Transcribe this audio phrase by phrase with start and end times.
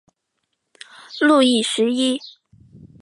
[1.19, 2.19] 路易十一。